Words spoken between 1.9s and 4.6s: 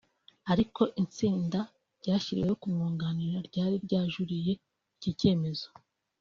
ryashyiriweho kumwunganira ryari ryajuririye